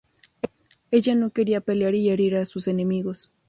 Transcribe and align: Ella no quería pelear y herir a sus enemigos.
Ella 0.89 1.13
no 1.13 1.29
quería 1.29 1.61
pelear 1.61 1.93
y 1.93 2.09
herir 2.09 2.35
a 2.35 2.45
sus 2.45 2.67
enemigos. 2.67 3.29